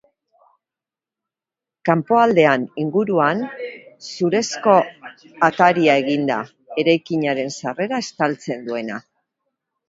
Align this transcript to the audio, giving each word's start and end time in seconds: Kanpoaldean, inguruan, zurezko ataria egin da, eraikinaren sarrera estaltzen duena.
Kanpoaldean, 1.89 2.63
inguruan, 2.83 3.43
zurezko 4.15 4.73
ataria 5.49 5.99
egin 6.05 6.25
da, 6.31 6.39
eraikinaren 6.85 7.53
sarrera 7.59 8.01
estaltzen 8.07 8.67
duena. 8.73 8.99